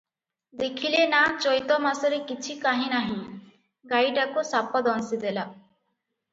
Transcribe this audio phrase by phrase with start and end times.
[0.61, 3.21] ଦେଖିଲେ ନା ଚୈଇତମାସରେ କିଛି କାହିଁ ନାହିଁ,
[3.95, 5.49] ଗାଈଟାକୁ ସାପ ଦଂଶିଦେଲା!